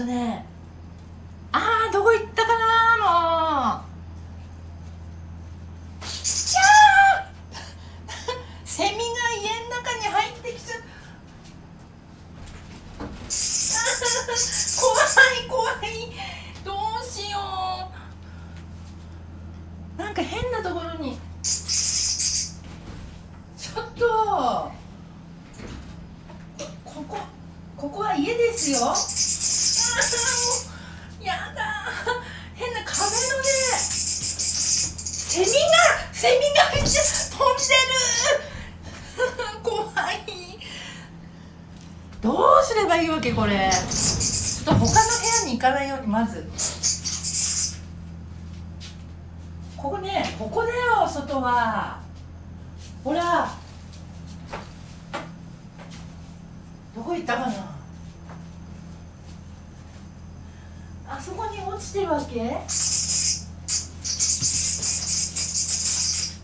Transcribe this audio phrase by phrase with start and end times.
[0.00, 0.46] とね
[1.52, 3.84] あーどこ行ったかなもう。
[6.00, 8.20] キャー。
[8.64, 9.02] セミが
[9.42, 10.86] 家の中に入ってきちゃった
[14.80, 14.94] 怖
[15.34, 16.12] い怖い。
[16.64, 17.38] どうしよ
[19.98, 20.00] う。
[20.00, 21.18] なんか変なところに。
[21.42, 24.06] ちょっと。
[26.84, 27.18] ここ
[27.76, 28.94] ここは家ですよ。
[31.22, 31.84] やだ
[32.54, 33.50] 変な壁のね
[35.30, 35.52] セミが
[36.12, 39.60] セミがめっちゃ飛んでる。
[39.62, 40.58] 怖い。
[42.20, 43.70] どうすればいいわけこれ。
[43.70, 44.90] ちょっと他の部
[45.44, 46.44] 屋に行かないようにまず。
[49.76, 52.00] ここねここだよ外は。
[53.04, 53.54] ほら。
[56.94, 57.79] どこ行ったかな。
[61.12, 62.40] あそこに落ちてるわけ？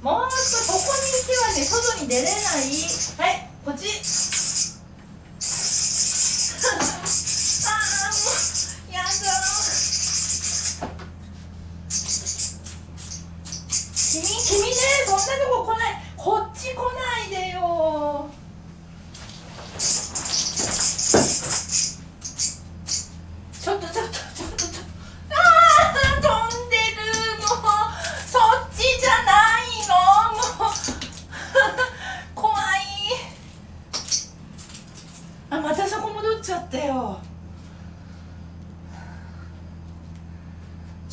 [0.02, 2.34] もう少しここに行けばね外に出れない。
[3.16, 3.86] はいこっち。
[7.66, 8.18] ああも
[8.90, 9.08] うやだ
[13.94, 14.74] 君君ね
[15.06, 15.90] そんなとこ来ない。
[16.16, 17.35] こっち来ないで。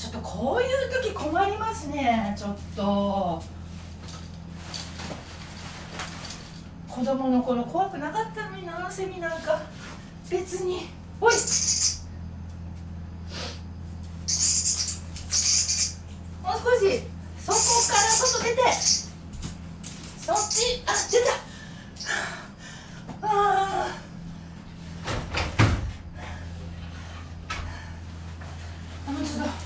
[0.04, 0.70] ちょっとこういう
[1.02, 3.42] 時困りますねちょっと。
[6.90, 9.62] 子供の頃怖くなかったのになセミなんか。
[10.30, 10.90] 別に。
[11.22, 11.32] おい。
[11.32, 11.40] もう少し。
[17.40, 18.62] そこから外出て。
[20.20, 20.84] そっち。
[20.86, 21.32] あ出た
[23.26, 23.88] あ
[29.08, 29.64] あもうちょっと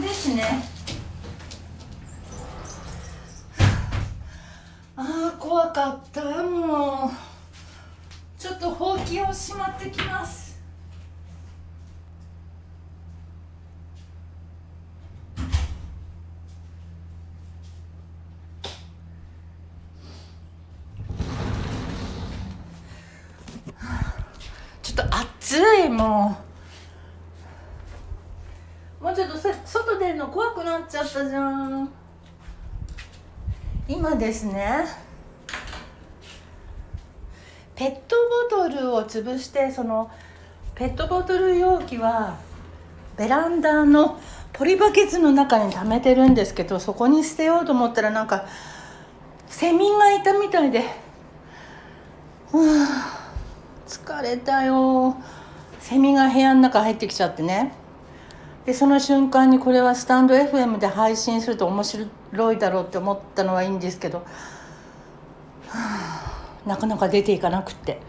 [0.00, 0.44] ですね。
[4.96, 6.22] ああ怖かった。
[6.42, 7.10] もう。
[8.44, 10.60] ちょっとほうきをしまってきます。
[24.82, 26.36] ちょっと暑いも
[29.00, 29.04] う。
[29.04, 31.90] もうちょっとさ外出るの怖くなっちゃったじゃん。
[33.88, 34.84] 今ですね。
[37.74, 38.14] ペット
[38.52, 40.08] ボトルを潰してその
[40.76, 42.38] ペットボトル容器は
[43.16, 44.20] ベランダの
[44.52, 48.46] ポリバケツの中に溜めてるんですけどそこに捨てようと思ったらなんか
[49.48, 50.84] セミがいたみたいで
[52.48, 52.86] ふう
[53.88, 55.16] 疲れたよ
[55.80, 57.83] セミが部屋の中入ってきちゃってね。
[58.66, 64.24] でその瞬間にこれはスタンド FM で配信すると面白いだろうって思ったのはいいんですけど、は
[65.74, 68.00] あ、なかなか出ていかなくって。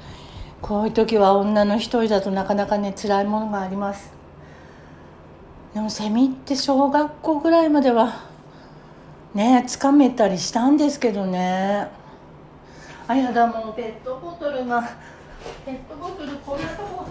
[0.66, 4.12] こういう時は女の一人だとなかなかね辛いものがあります。
[5.76, 8.24] でもセミって小学校ぐらいまでは
[9.36, 11.88] ねつかめたりしたんですけどね。
[13.08, 14.82] あやだもうペットボトルが
[15.68, 17.06] ペットボトルこんなとこ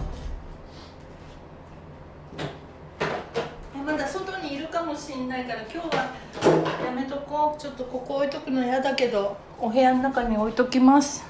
[3.85, 7.61] まだ外にいるかもしんないから今日はやめとこう。
[7.61, 11.25] ちょっとここ置いとくの嫌だけどお部屋の中に置いときます。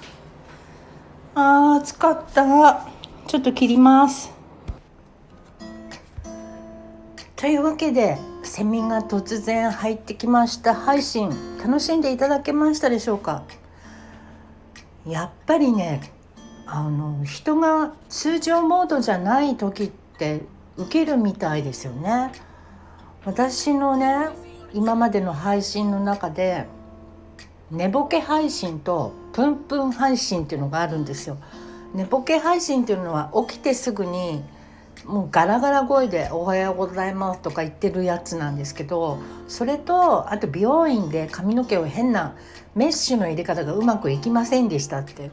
[1.34, 2.88] あー暑かった。
[3.26, 4.32] ちょっと切ります。
[7.36, 11.32] というわけでセミが突然入ってきました配信。
[11.58, 13.46] 楽しんでいただけましたでしょうか？
[15.08, 16.02] やっぱりね
[16.68, 20.42] あの人が通常モードじゃない時って
[20.78, 22.32] 受けるみたいですよね。
[23.26, 24.30] 私のね
[24.74, 26.68] 今までの配信の中で
[27.72, 31.38] 寝ぼけ配信とプンプン配信っていうのがあるんですよ
[31.96, 34.44] 寝ぼけ配信っていうのは起きてすぐに
[35.06, 39.18] もうガラガラ声で「おはようございます」とか言ってるやつなんですけど
[39.48, 42.36] それとあと美容院で髪の毛を変な
[42.76, 45.32] メッシュの入れ方がうまくいきませんでしたって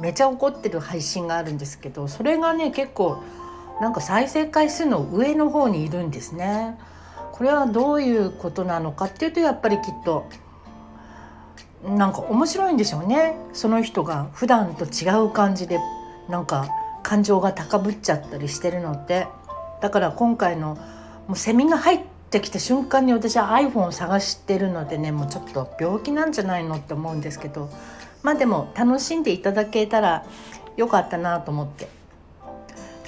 [0.00, 3.22] めちゃ怒ってる配信があるんですけどそれがね結構
[3.80, 6.78] なんか再生回数の上の方にいるんですね。
[7.32, 10.28] これはどういうことなのかっていうとやっぱりきっと
[11.84, 13.36] なんか面白いんでしょうね。
[13.52, 15.80] その人が普段と違う感じで
[16.28, 16.68] なんか
[17.02, 19.26] 感情が高ぶっちゃったりしてるので
[19.80, 20.76] だから今回の
[21.26, 22.00] もうセミが入っ
[22.30, 27.68] てきた瞬間に私は iPhone を探してるのでねもうちょっと病気なんじゃないのって思うんですけど。
[28.22, 30.24] まあでも楽しんでいただけたら
[30.76, 31.88] よかったなと思って。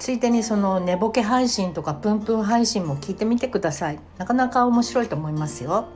[0.04, 3.98] ついでにその寝ぼけ配信とかプンプン配信も聞いてみてください。
[4.18, 5.88] なかなか面白いと思いますよ。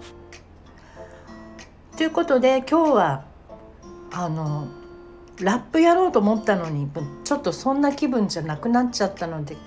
[1.95, 3.25] ということで今日は
[4.11, 4.69] あの
[5.43, 6.89] ラップやろうと思ったのに
[7.23, 9.59] ちょっとそんな気分じゃなくなっちゃったので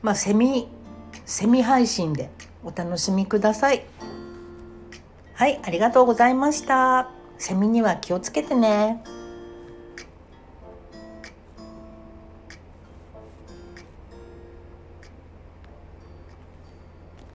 [0.00, 0.66] まあセミ
[1.26, 2.30] セミ配信で
[2.64, 3.84] お楽しみください。
[5.34, 7.10] はいありがとうございました。
[7.36, 9.04] セミには気をつけてね。